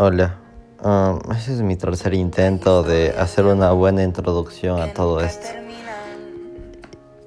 [0.00, 0.36] Hola,
[0.84, 5.48] um, ese es mi tercer intento de hacer una buena introducción a todo esto.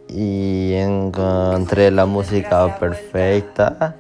[0.08, 3.98] Y encontré la música perfecta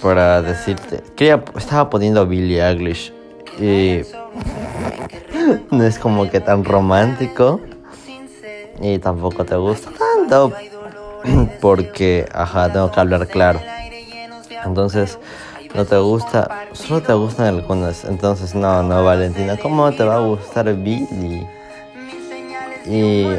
[0.00, 1.02] para decirte.
[1.16, 3.12] Quería, estaba poniendo Billie Eilish
[3.58, 4.02] y
[5.72, 7.60] no es como que tan romántico
[8.80, 10.52] y tampoco te gusta tanto
[11.60, 13.60] porque, ajá, tengo que hablar claro.
[14.64, 15.18] Entonces,
[15.76, 18.06] no te gusta, solo te gustan algunas.
[18.06, 21.46] Entonces, no, no, Valentina, ¿cómo te va a gustar Billy?
[22.86, 23.24] Y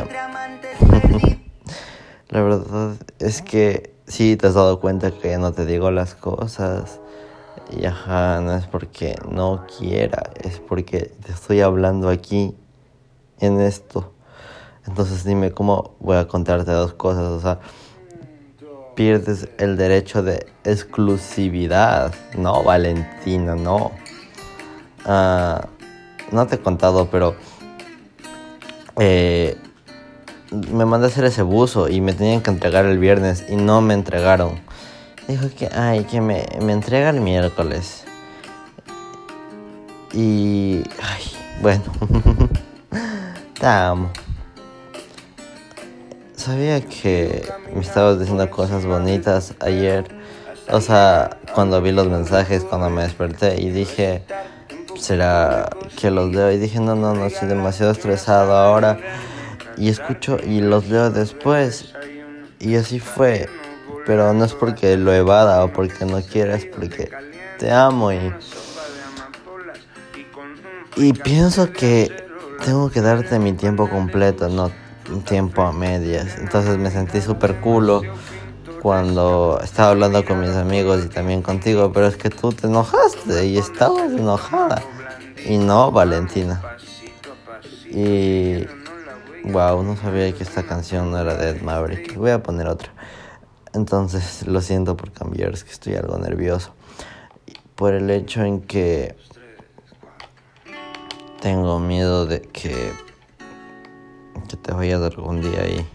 [2.29, 6.99] la verdad es que sí te has dado cuenta que no te digo las cosas.
[7.71, 12.55] Y ajá, no es porque no quiera, es porque te estoy hablando aquí
[13.39, 14.13] en esto.
[14.85, 17.59] Entonces dime cómo voy a contarte dos cosas, o sea,
[18.97, 22.13] pierdes el derecho de exclusividad.
[22.35, 23.91] No, Valentina, no.
[25.05, 25.67] Ah,
[26.31, 27.35] no te he contado, pero
[28.97, 29.55] eh,
[30.71, 33.81] me mandé a hacer ese buzo y me tenían que entregar el viernes y no
[33.81, 34.59] me entregaron.
[35.27, 38.03] Dijo que, ay, que me, me entrega el miércoles.
[40.11, 41.23] Y, ay,
[41.61, 41.83] bueno,
[43.59, 44.09] te.
[46.47, 47.45] Sabía que
[47.75, 50.05] me estabas diciendo cosas bonitas ayer.
[50.71, 54.23] O sea, cuando vi los mensajes, cuando me desperté y dije,
[54.97, 56.49] será que los leo.
[56.53, 58.97] Y dije, no, no, no, estoy demasiado estresado ahora.
[59.75, 61.93] Y escucho y los leo después.
[62.61, 63.49] Y así fue.
[64.05, 67.11] Pero no es porque lo evada o porque no quiera, es porque
[67.59, 68.33] te amo y.
[70.95, 72.09] Y pienso que
[72.63, 76.37] tengo que darte mi tiempo completo, no un tiempo a medias.
[76.39, 78.01] Entonces me sentí súper culo
[78.81, 83.45] cuando estaba hablando con mis amigos y también contigo, pero es que tú te enojaste
[83.45, 84.81] y estabas enojada.
[85.45, 86.61] Y no, Valentina.
[87.89, 88.65] Y
[89.45, 92.15] wow, no sabía que esta canción no era de Ed Maverick.
[92.15, 92.91] Voy a poner otra.
[93.73, 96.73] Entonces, lo siento por cambiar, es que estoy algo nervioso.
[97.75, 99.15] Por el hecho en que
[101.41, 102.91] tengo miedo de que
[104.49, 105.87] que te vayas algún día ahí.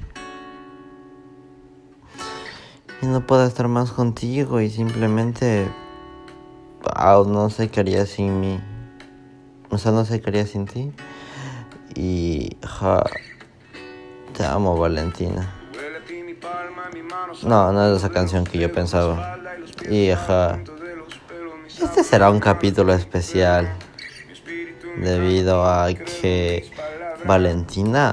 [3.02, 5.68] Y no puedo estar más contigo y simplemente...
[6.82, 8.60] Wow, no sé qué haría sin mí.
[9.70, 10.92] O sea, no sé qué haría sin ti.
[11.94, 12.56] Y...
[12.64, 13.04] Ja,
[14.36, 15.52] te amo, Valentina.
[17.42, 19.38] No, no es esa canción que yo pensaba.
[19.90, 20.60] Y ja,
[21.66, 23.72] este será un capítulo especial.
[24.96, 26.70] Debido a que
[27.24, 28.12] Valentina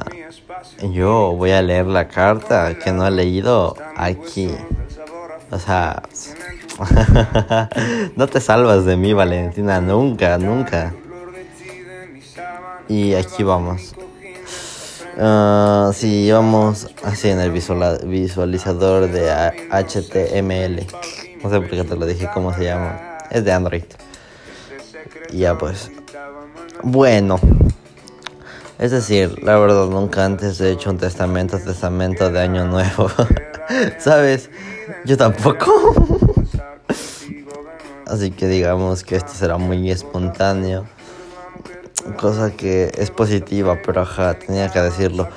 [0.92, 4.50] yo voy a leer la carta que no he leído aquí.
[5.52, 6.04] O sea,
[8.16, 10.94] no te salvas de mí, Valentina, nunca, nunca.
[12.88, 13.94] Y aquí vamos.
[15.18, 19.30] Uh, si vamos así en el visualizador de
[19.70, 20.88] HTML.
[21.44, 23.18] No sé por qué te lo dije cómo se llama.
[23.30, 23.84] Es de Android.
[25.32, 25.92] Y ya pues.
[26.84, 27.40] Bueno.
[28.80, 33.12] Es decir, la verdad, nunca antes he hecho un testamento, testamento de año nuevo.
[34.00, 34.50] ¿Sabes?
[35.04, 35.94] Yo tampoco.
[38.08, 40.86] Así que digamos que esto será muy espontáneo.
[42.18, 45.28] Cosa que es positiva, pero ajá, tenía que decirlo.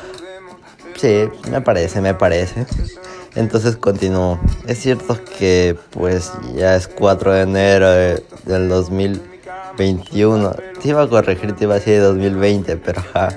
[0.97, 2.65] Sí, me parece, me parece.
[3.35, 4.39] Entonces continúo.
[4.69, 8.69] Es cierto que pues ya es 4 de enero del
[9.77, 10.51] 2021.
[10.81, 13.29] Te iba a corregir, te iba a decir 2020, pero ja,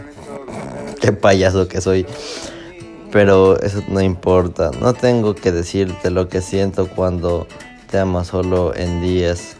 [1.02, 2.06] qué payaso que soy.
[3.12, 4.72] Pero eso no importa.
[4.80, 7.48] No tengo que decirte lo que siento cuando
[7.90, 9.56] te amo solo en días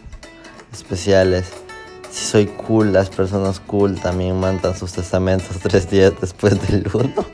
[0.72, 1.46] especiales.
[2.10, 7.24] Si soy cool, las personas cool también mandan sus testamentos tres días después del uno.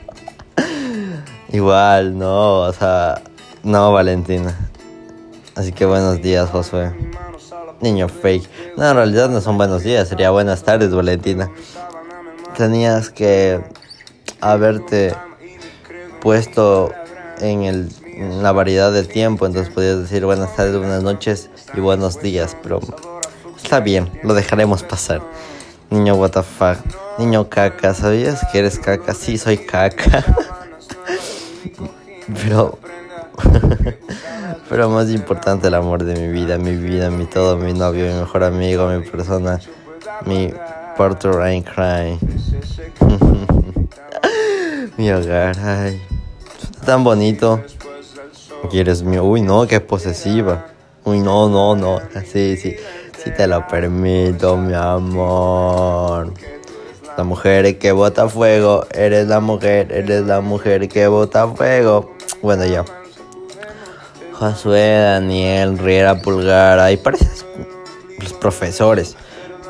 [1.51, 3.21] Igual, no, o sea,
[3.63, 4.69] no, Valentina.
[5.55, 6.91] Así que buenos días, Josué.
[7.83, 8.49] Niño fake.
[8.77, 11.51] No, en realidad no son buenos días, sería buenas tardes, Valentina.
[12.55, 13.59] Tenías que
[14.39, 15.13] haberte
[16.21, 16.93] puesto
[17.41, 17.89] en, el,
[18.41, 22.79] la variedad de tiempo, entonces podías decir buenas tardes, buenas noches y buenos días, pero
[23.61, 25.21] está bien, lo dejaremos pasar.
[25.89, 26.77] Niño fuck,
[27.19, 29.13] niño caca, ¿sabías que eres caca?
[29.13, 30.23] Sí, soy caca.
[32.41, 32.79] pero
[34.73, 38.13] pero más importante el amor de mi vida, mi vida, mi todo, mi novio, mi
[38.21, 39.59] mejor amigo, mi persona,
[40.25, 40.51] mi
[40.97, 42.17] partner in crime.
[44.97, 46.01] mi hogar, ay.
[46.87, 47.61] Tan bonito.
[48.71, 49.23] Quieres mío.
[49.25, 50.65] Uy, no, qué posesiva.
[51.05, 51.99] Uy, no, no, no.
[52.25, 52.75] Sí, sí.
[53.23, 56.33] Si te lo permito, mi amor.
[57.15, 62.15] La mujer que bota fuego, eres la mujer, eres la mujer que bota fuego.
[62.41, 62.83] Bueno, ya.
[64.51, 67.45] Josué, Daniel, Riera, Pulgar, ahí pareces
[68.19, 69.15] los profesores.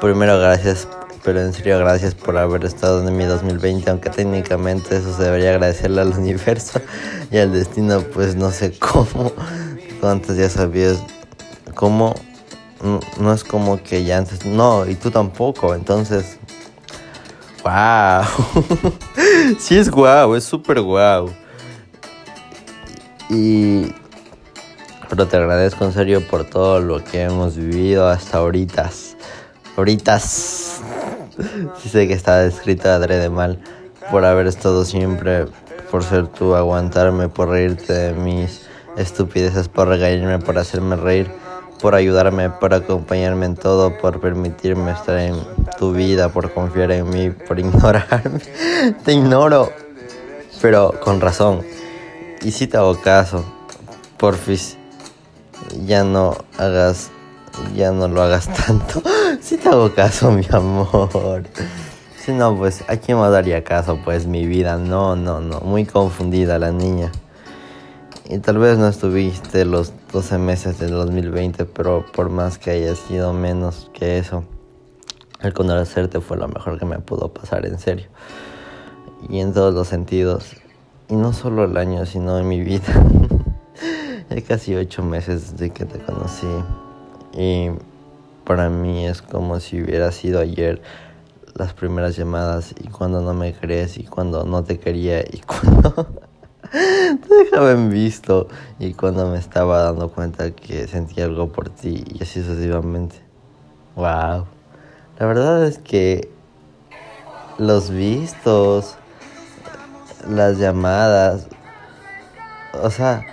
[0.01, 0.87] Primero, gracias,
[1.23, 5.51] pero en serio, gracias por haber estado en mi 2020, aunque técnicamente eso se debería
[5.51, 6.81] agradecerle al universo
[7.31, 9.31] y al destino, pues no sé cómo.
[10.01, 10.97] Antes ya sabías
[11.75, 12.15] cómo.
[13.19, 14.45] No es como que ya antes.
[14.45, 16.37] No, y tú tampoco, entonces.
[17.63, 18.25] ¡Wow!
[19.59, 21.29] sí, es guau, es súper guau.
[23.29, 23.93] Y
[25.15, 28.89] pero te agradezco en serio por todo lo que hemos vivido hasta ahorita.
[29.77, 30.19] Ahorita.
[31.79, 33.59] Sí sé que está escrito adrede mal.
[34.09, 35.45] Por haber estado siempre.
[35.91, 38.61] Por ser tú, aguantarme, por reírte de mis
[38.97, 41.29] estupideces, por regañarme, por hacerme reír,
[41.79, 45.35] por ayudarme, por acompañarme en todo, por permitirme estar en
[45.77, 48.39] tu vida, por confiar en mí, por ignorarme.
[49.05, 49.71] Te ignoro,
[50.59, 51.61] pero con razón.
[52.41, 53.45] Y si te hago caso,
[54.17, 54.79] porfis
[55.85, 57.11] ya no hagas,
[57.75, 59.01] ya no lo hagas tanto.
[59.41, 61.43] Si te hago caso, mi amor.
[62.23, 63.99] Si no, pues, ¿a quién me daría caso?
[64.03, 65.59] Pues mi vida, no, no, no.
[65.61, 67.11] Muy confundida la niña.
[68.29, 72.95] Y tal vez no estuviste los 12 meses del 2020, pero por más que haya
[72.95, 74.45] sido menos que eso,
[75.41, 78.07] el conocerte fue lo mejor que me pudo pasar, en serio.
[79.27, 80.55] Y en todos los sentidos.
[81.09, 82.93] Y no solo el año, sino en mi vida.
[84.29, 86.47] Hay casi ocho meses desde que te conocí
[87.33, 87.69] y
[88.45, 90.81] para mí es como si hubiera sido ayer
[91.55, 96.07] las primeras llamadas y cuando no me crees y cuando no te quería y cuando
[96.71, 98.47] te dejaba visto
[98.79, 103.17] y cuando me estaba dando cuenta que sentía algo por ti y así sucesivamente.
[103.95, 104.45] Wow.
[105.19, 106.31] La verdad es que
[107.59, 108.95] los vistos,
[110.27, 111.47] las llamadas,
[112.81, 113.23] o sea,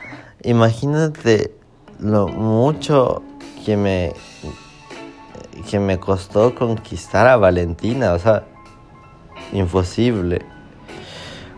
[0.45, 1.55] Imagínate
[1.99, 3.23] lo mucho
[3.65, 4.13] que me
[5.71, 8.45] que me costó conquistar a Valentina, o sea,
[9.53, 10.41] imposible.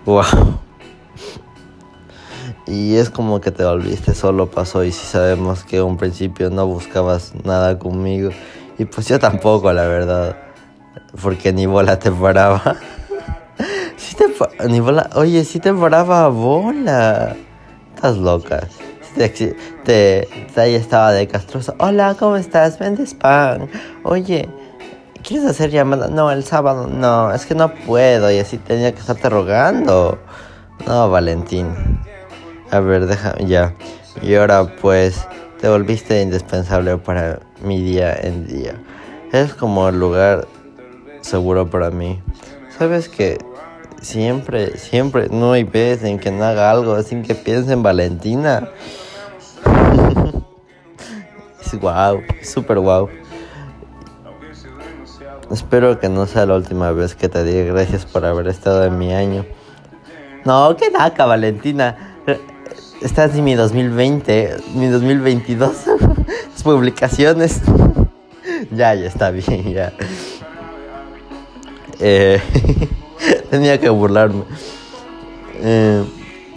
[0.05, 0.59] Wow.
[2.67, 6.67] Y es como que te volviste solo pasó y si sabemos que un principio no
[6.67, 8.31] buscabas nada conmigo
[8.79, 10.37] y pues yo tampoco, la verdad,
[11.23, 12.77] porque ni bola te paraba.
[13.97, 14.25] si te
[14.69, 17.37] ni bola, oye, si te paraba bola
[18.03, 18.67] estás loca.
[19.85, 21.77] Te, ahí estaba de castroso.
[21.79, 22.77] Hola, ¿cómo estás?
[22.81, 23.69] ¿Vendes pan?
[24.03, 24.49] Oye,
[25.23, 26.09] ¿quieres hacer llamada?
[26.09, 30.19] No, el sábado no, es que no puedo y así tenía que estarte rogando.
[30.85, 31.69] No, Valentín.
[32.73, 33.73] A ver, déjame ya.
[34.21, 35.25] Y ahora pues
[35.61, 38.75] te volviste indispensable para mi día en día.
[39.31, 40.49] Es como el lugar
[41.21, 42.21] seguro para mí.
[42.77, 43.39] ¿Sabes que
[44.03, 48.69] Siempre, siempre, no hay vez en que no haga algo sin que piense en Valentina.
[51.65, 53.09] es guau, súper guau.
[55.53, 58.99] Espero que no sea la última vez que te diga gracias por haber estado en
[58.99, 59.47] mi año.
[60.45, 62.17] No, qué daca, Valentina.
[63.01, 65.73] Estás en mi 2020, mi 2022.
[66.53, 67.61] Las publicaciones.
[68.73, 69.93] ya, ya está bien, ya.
[72.01, 72.41] Eh.
[73.53, 74.45] Tenía que burlarme.
[75.61, 76.03] Eh,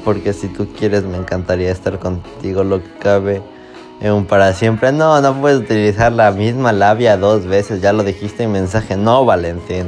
[0.06, 3.42] porque si tú quieres, me encantaría estar contigo lo que cabe
[4.00, 4.94] un para siempre.
[4.94, 7.82] No, no puedes utilizar la misma labia dos veces.
[7.82, 8.96] Ya lo dijiste en mensaje.
[8.96, 9.88] No, Valentín.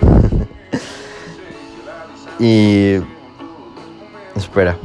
[2.38, 2.94] y.
[4.34, 4.78] Espera.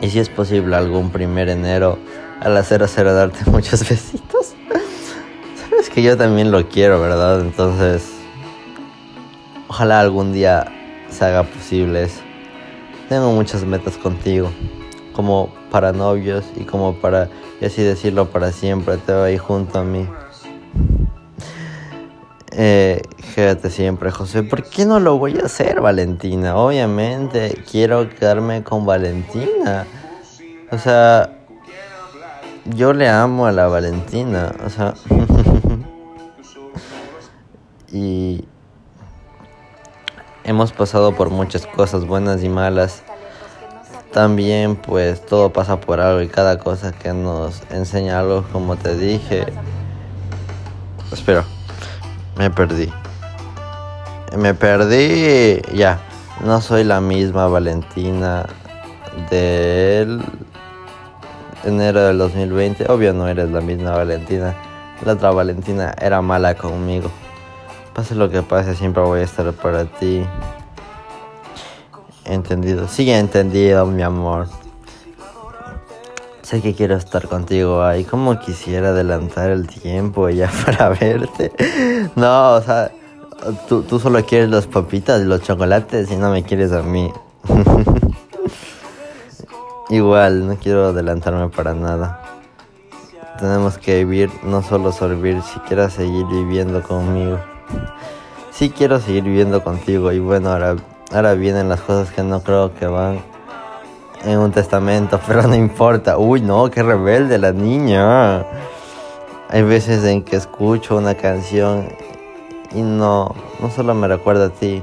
[0.00, 1.98] ¿Y si es posible algún primer enero
[2.40, 4.54] a las 00 darte muchos besitos?
[5.68, 7.42] Sabes que yo también lo quiero, ¿verdad?
[7.42, 8.13] Entonces
[9.74, 10.66] Ojalá algún día
[11.10, 12.20] se haga posible eso.
[13.08, 14.52] Tengo muchas metas contigo,
[15.12, 17.28] como para novios y como para,
[17.60, 18.98] y así decirlo, para siempre.
[18.98, 20.08] Te voy junto a mí.
[22.52, 23.02] Eh,
[23.34, 24.44] quédate siempre, José.
[24.44, 26.54] ¿Por qué no lo voy a hacer, Valentina?
[26.54, 29.86] Obviamente quiero quedarme con Valentina.
[30.70, 31.36] O sea,
[32.76, 34.52] yo le amo a la Valentina.
[34.64, 34.94] O sea,
[37.92, 38.44] y
[40.44, 43.02] hemos pasado por muchas cosas buenas y malas.
[44.12, 48.96] También pues todo pasa por algo y cada cosa que nos enseña algo, como te
[48.96, 49.46] dije.
[51.12, 51.44] Espera,
[52.36, 52.92] me perdí.
[54.36, 55.60] Me perdí.
[55.74, 56.00] Ya,
[56.44, 58.46] no soy la misma Valentina
[59.30, 60.22] del
[61.64, 62.90] enero del 2020.
[62.90, 64.54] Obvio no eres la misma Valentina
[65.04, 67.10] La otra Valentina era mala conmigo.
[67.94, 70.26] Pase lo que pase, siempre voy a estar para ti.
[72.24, 72.88] Entendido.
[72.88, 74.48] Sí, entendido, mi amor.
[76.42, 78.02] Sé que quiero estar contigo ahí.
[78.02, 81.52] Como quisiera adelantar el tiempo ya para verte.
[82.16, 82.90] No, o sea,
[83.68, 87.12] tú, tú solo quieres las papitas y los chocolates y no me quieres a mí.
[89.88, 92.20] Igual, no quiero adelantarme para nada.
[93.38, 97.38] Tenemos que vivir, no solo sobrevivir, si quieres seguir viviendo conmigo.
[98.50, 100.76] Sí quiero seguir viviendo contigo y bueno, ahora,
[101.12, 103.18] ahora vienen las cosas que no creo que van
[104.24, 106.18] en un testamento, pero no importa.
[106.18, 108.44] Uy, no, qué rebelde la niña.
[109.48, 111.88] Hay veces en que escucho una canción
[112.72, 114.82] y no, no solo me recuerda a ti,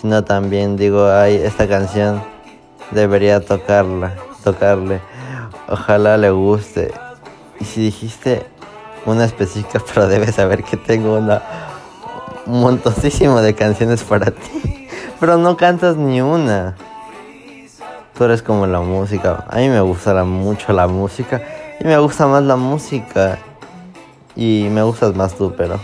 [0.00, 2.22] sino también digo, ay, esta canción
[2.90, 5.00] debería tocarla tocarle.
[5.68, 6.92] Ojalá le guste.
[7.60, 8.46] Y si dijiste
[9.06, 11.69] una específica, pero debes saber que tengo una un
[12.46, 14.88] montoncísimo de canciones para ti.
[15.18, 16.76] Pero no cantas ni una.
[18.16, 19.44] Tú eres como la música.
[19.48, 21.42] A mí me gusta mucho la música.
[21.80, 23.38] Y me gusta más la música.
[24.36, 25.78] Y me gustas más tú, pero...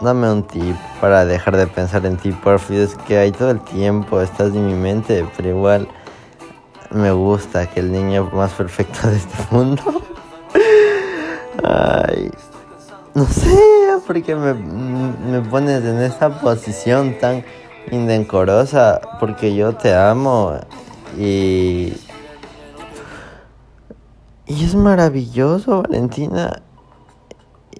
[0.00, 2.76] Dame un tip para dejar de pensar en ti, porfi.
[2.76, 5.88] Es que hay todo el tiempo, estás en mi mente, pero igual
[6.90, 9.82] me gusta que el niño más perfecto de este mundo.
[11.64, 12.30] Ay,
[13.14, 13.56] no sé,
[14.06, 17.44] porque me, me pones en esta posición tan
[17.90, 20.58] indecorosa, porque yo te amo
[21.18, 21.94] y...
[24.46, 26.62] Y es maravilloso, Valentina.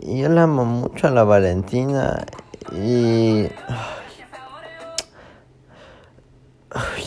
[0.00, 2.24] Y yo la amo mucho a la Valentina.
[2.72, 3.48] Y.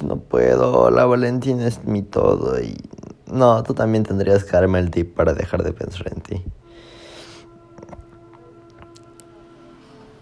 [0.03, 0.91] No puedo.
[0.91, 2.59] La Valentina es mi todo.
[2.61, 2.77] Y.
[3.25, 6.45] No, tú también tendrías que darme el tip para dejar de pensar en ti.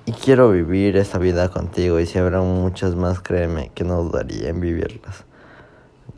[0.08, 2.00] Y quiero vivir esta vida contigo.
[2.00, 5.26] Y si habrá muchas más, créeme que no dudaría en vivirlas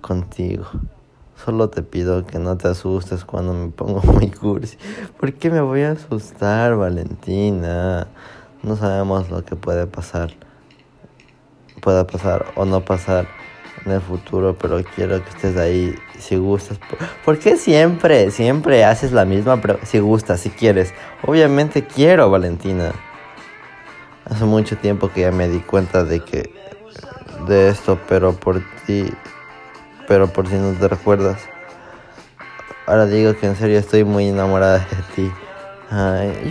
[0.01, 0.65] contigo.
[1.45, 4.77] Solo te pido que no te asustes cuando me pongo muy cursi.
[5.19, 8.07] ¿Por qué me voy a asustar, Valentina?
[8.61, 10.31] No sabemos lo que puede pasar.
[11.81, 13.27] Pueda pasar o no pasar
[13.85, 16.77] en el futuro, pero quiero que estés ahí si gustas.
[17.23, 19.61] ¿Por qué siempre, siempre haces la misma?
[19.61, 20.93] Pero si gustas, si quieres.
[21.25, 22.93] Obviamente quiero, Valentina.
[24.29, 26.51] Hace mucho tiempo que ya me di cuenta de que
[27.47, 29.09] de esto, pero por ti
[30.07, 31.39] pero por si no te recuerdas.
[32.87, 35.31] Ahora digo que en serio estoy muy enamorada de ti.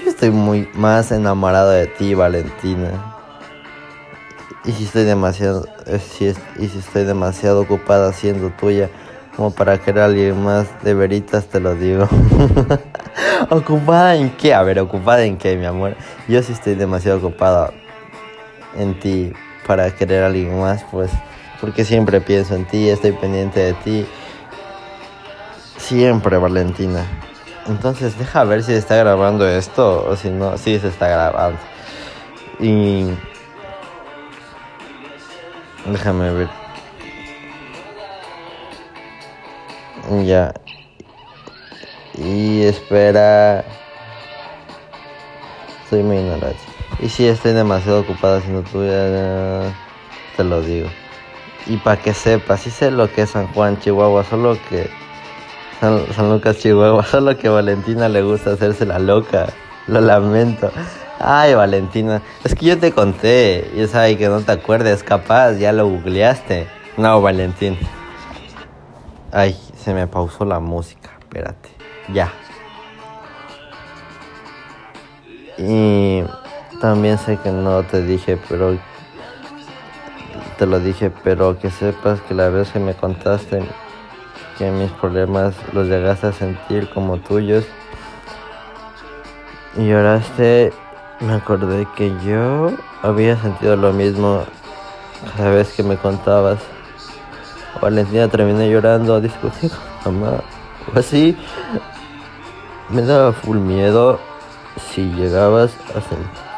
[0.04, 3.14] yo estoy muy más enamorado de ti, Valentina.
[4.64, 6.00] Y si estoy demasiado, eh,
[6.58, 8.90] y si estoy demasiado ocupada siendo tuya
[9.36, 12.08] como para querer a alguien más, de veritas te lo digo.
[13.50, 14.54] ¿Ocupada en qué?
[14.54, 15.94] A ver, ¿ocupada en qué, mi amor?
[16.26, 17.70] Yo sí estoy demasiado ocupada
[18.76, 19.32] en ti
[19.66, 21.10] para querer a alguien más, pues
[21.60, 24.06] porque siempre pienso en ti, estoy pendiente de ti.
[25.78, 27.04] Siempre, Valentina.
[27.66, 31.58] Entonces, deja ver si está grabando esto o si no, sí se está grabando.
[32.60, 33.06] Y.
[35.86, 36.65] Déjame ver.
[40.24, 40.54] Ya.
[42.14, 43.64] Y espera.
[45.84, 46.56] Estoy muy ignorante.
[47.00, 49.72] Y si estoy demasiado ocupada haciendo tuya,
[50.36, 50.88] te lo digo.
[51.66, 54.88] Y para que sepas, sí sé lo que es San Juan, Chihuahua, solo que.
[55.80, 59.46] San, Lucas, Chihuahua, solo que Valentina le gusta hacerse la loca.
[59.88, 60.70] Lo lamento.
[61.18, 65.72] Ay, Valentina, es que yo te conté, y sabes que no te acuerdes, capaz, ya
[65.72, 66.66] lo googleaste.
[66.96, 67.78] No, Valentín.
[69.32, 71.68] Ay, se me pausó la música, espérate.
[72.12, 72.32] Ya.
[75.58, 76.24] Y
[76.80, 78.76] también sé que no te dije, pero
[80.58, 83.62] te lo dije, pero que sepas que la vez que me contaste
[84.58, 87.64] que mis problemas los llegaste a sentir como tuyos
[89.76, 90.72] y lloraste,
[91.20, 94.42] me acordé que yo había sentido lo mismo
[95.36, 96.58] cada vez que me contabas.
[97.80, 100.42] Valentina terminé llorando, discutiendo con mamá
[100.94, 101.36] o así.
[102.88, 104.18] Me daba full miedo
[104.92, 106.00] si llegabas a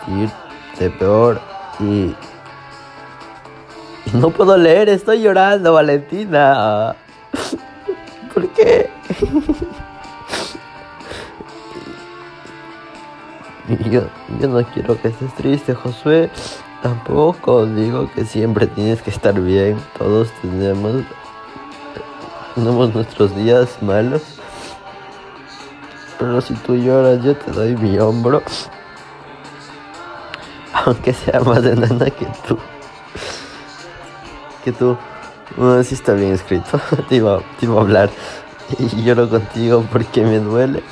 [0.05, 1.41] sentirte peor
[1.81, 2.15] y
[4.15, 6.97] no puedo leer, estoy llorando, Valentina.
[8.35, 8.91] ¿Por qué?
[13.91, 14.01] Yo,
[14.41, 16.31] yo no quiero que estés triste, Josué.
[16.83, 19.77] Tampoco digo que siempre tienes que estar bien.
[19.99, 21.03] Todos tenemos,
[22.55, 24.23] tenemos nuestros días malos.
[26.19, 28.43] Pero si tú lloras, yo te doy mi hombro.
[30.85, 32.59] Aunque sea más enana que tú.
[34.65, 34.97] Que tú.
[35.57, 36.81] No, si está bien escrito.
[37.09, 38.11] te, iba, a hablar.
[38.79, 40.83] Y lloro contigo porque me duele.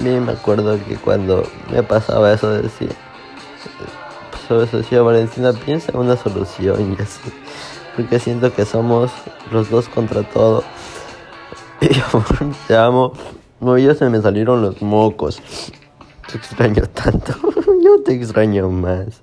[0.00, 2.90] Mí me acuerdo que cuando me pasaba eso decía.
[4.50, 7.30] Eso decía Valentina, piensa en una solución y así.
[7.94, 9.12] Porque siento que somos
[9.52, 10.64] los dos contra todo.
[12.68, 13.12] Te amo.
[13.60, 15.40] No, ya se me salieron los mocos.
[16.30, 17.34] Te extraño tanto.
[17.82, 19.22] Yo te extraño más.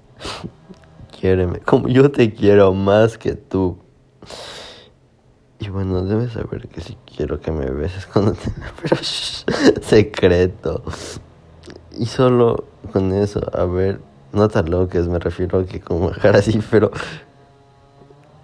[1.19, 3.79] Quiéreme, como yo te quiero más que tú.
[5.59, 8.51] Y bueno, debes saber que si quiero que me beses cuando te...
[8.81, 8.97] Pero
[9.81, 10.83] secreto.
[11.97, 13.99] Y solo con eso, a ver,
[14.33, 16.91] no tan loques, me refiero a que como dejar así, pero...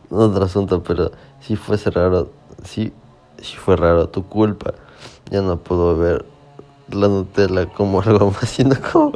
[0.09, 2.29] Otro asunto, pero si fuese raro,
[2.63, 2.93] si
[3.43, 4.73] si fue raro, tu culpa.
[5.29, 6.25] Ya no puedo ver
[6.89, 9.11] la Nutella como algo más, siendo como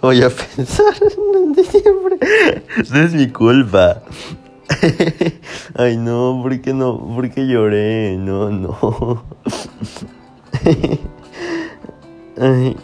[0.00, 0.94] voy a pensar
[1.34, 2.18] en diciembre.
[2.78, 4.02] Es mi culpa.
[5.74, 6.98] Ay, no, ¿por qué no?
[6.98, 8.16] ¿Por qué lloré?
[8.16, 9.22] No, no.
[12.40, 12.76] Ay.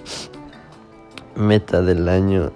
[1.37, 2.51] Meta del año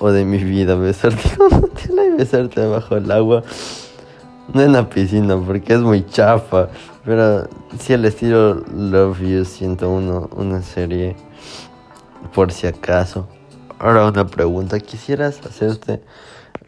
[0.00, 3.42] o de mi vida, besarte con Nutella y besarte bajo el agua.
[4.52, 6.68] No en la piscina porque es muy chafa.
[7.04, 11.14] Pero si el estilo Love You 101, una serie,
[12.34, 13.28] por si acaso.
[13.78, 16.02] Ahora una pregunta, ¿quisieras hacerte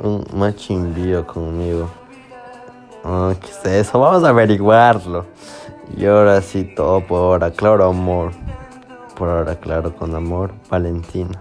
[0.03, 1.91] un matching video conmigo?
[3.05, 3.99] Oh, ¿Qué es eso?
[3.99, 5.27] Vamos a averiguarlo.
[5.97, 8.33] Y ahora sí, todo por ahora, claro, amor.
[9.17, 11.39] Por ahora, claro, con amor, Valentina.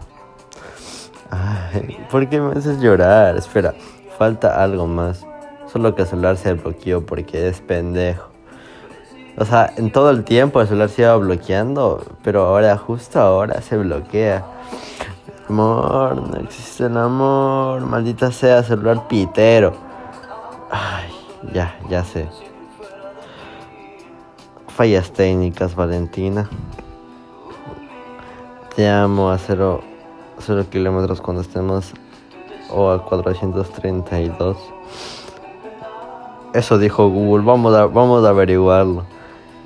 [1.32, 3.38] Ay, ¿por qué me haces llorar?
[3.38, 3.74] Espera,
[4.18, 5.26] falta algo más.
[5.72, 8.30] Solo que el celular se bloqueó porque es pendejo.
[9.38, 13.62] O sea, en todo el tiempo el celular se iba bloqueando, pero ahora, justo ahora,
[13.62, 14.46] se bloquea.
[15.48, 17.82] Amor, no existe el amor.
[17.82, 19.74] Maldita sea, celular pitero.
[20.70, 21.10] Ay,
[21.54, 22.28] ya, ya sé.
[24.68, 26.50] Fallas técnicas, Valentina.
[28.76, 29.91] Te amo, acero
[30.42, 31.94] 0 kilómetros cuando estemos
[32.70, 34.58] o a 432.
[36.54, 39.06] Eso dijo Google, vamos a, vamos a averiguarlo.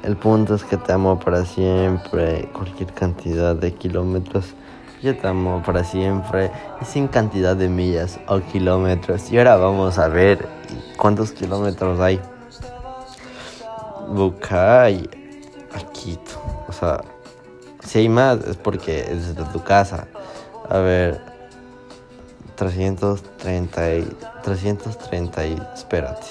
[0.03, 4.53] El punto es que te amo para siempre, cualquier cantidad de kilómetros.
[5.01, 9.31] Yo te amo para siempre, y sin cantidad de millas o kilómetros.
[9.31, 10.47] Y ahora vamos a ver
[10.97, 12.19] cuántos kilómetros hay.
[14.09, 15.09] Bucay,
[15.73, 17.01] a O sea,
[17.83, 20.07] si hay más es porque es de tu casa.
[20.69, 21.21] A ver,
[22.55, 26.27] 330 y, 330 y, espérate.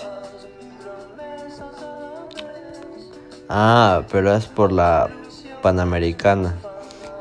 [3.49, 5.09] Ah, pero es por la
[5.63, 6.55] Panamericana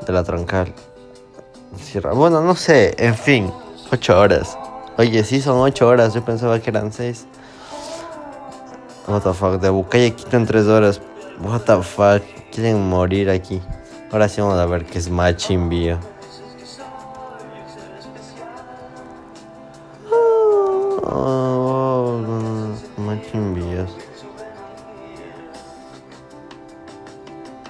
[0.05, 0.73] de la Troncal.
[2.15, 3.51] Bueno, no sé, en fin,
[3.91, 4.57] ocho horas.
[4.97, 7.25] Oye, sí son ocho horas, yo pensaba que eran seis.
[9.07, 11.01] What the fuck, de Bucay Quito en tres horas.
[11.41, 13.61] What the fuck, quieren morir aquí.
[14.11, 16.12] Ahora sí vamos a ver qué es matching bio.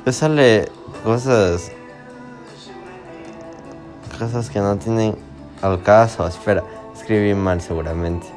[0.05, 0.69] Me sale
[1.05, 1.71] cosas.
[4.19, 5.15] Cosas que no tienen
[5.61, 6.27] al caso.
[6.27, 6.61] Espera,
[6.93, 8.27] escribí mal seguramente.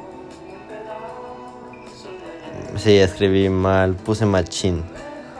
[2.77, 3.95] Sí, escribí mal.
[3.95, 4.81] Puse machine.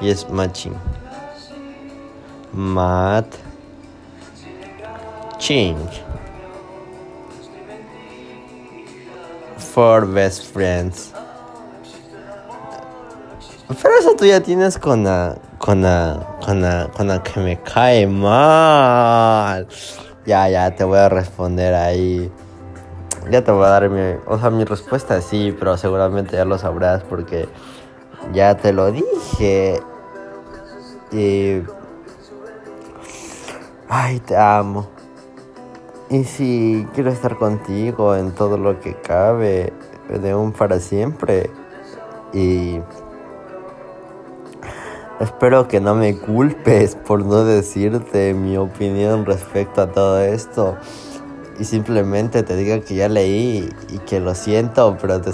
[0.02, 0.76] Y es matching.
[2.52, 3.26] Mat.
[5.38, 6.04] Change.
[9.58, 11.14] For best friends.
[13.82, 15.38] Pero eso tú ya tienes con la
[15.68, 19.68] con la, con la, con la que me cae mal.
[20.26, 22.32] Ya, ya, te voy a responder ahí.
[23.30, 26.58] Ya te voy a dar mi, o sea, mi respuesta sí, pero seguramente ya lo
[26.58, 27.50] sabrás porque
[28.32, 29.82] ya te lo dije.
[31.12, 31.64] Y...
[33.90, 34.88] Ay, te amo.
[36.10, 39.74] Y si quiero estar contigo en todo lo que cabe,
[40.08, 41.50] de un para siempre.
[42.32, 42.80] Y
[45.20, 50.78] Espero que no me culpes por no decirte mi opinión respecto a todo esto.
[51.60, 55.32] Y simplemente te diga que ya leí y que lo siento, pero te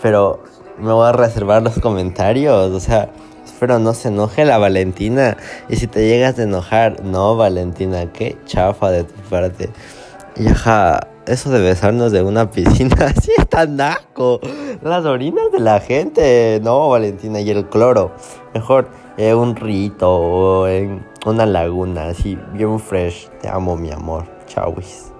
[0.00, 0.44] pero
[0.78, 2.72] me voy a reservar los comentarios.
[2.72, 3.10] O sea,
[3.44, 5.36] espero no se enoje la Valentina.
[5.68, 9.70] Y si te llegas a enojar, no, Valentina, qué chafa de tu parte.
[10.36, 14.40] Y ajá, eso de besarnos de una piscina, así está naco.
[14.82, 18.12] Las orinas de la gente, no, Valentina, y el cloro.
[18.54, 23.28] Mejor, en un rito o en una laguna, así bien fresh.
[23.40, 24.24] Te amo, mi amor.
[24.46, 25.12] Chauis.